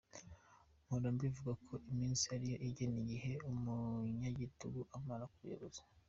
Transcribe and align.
Mpora 0.85 1.07
mbivuga 1.15 1.51
ko 1.65 1.73
iminsi 1.91 2.23
ariyo 2.35 2.57
igena 2.67 2.97
igihe 3.03 3.31
umunyagitugu 3.49 4.79
amara 4.97 5.25
ku 5.31 5.37
buyobozi. 5.43 5.81